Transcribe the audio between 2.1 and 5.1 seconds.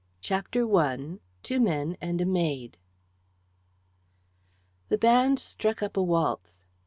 A MAID The